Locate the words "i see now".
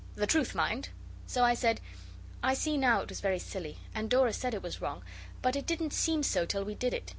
2.41-3.01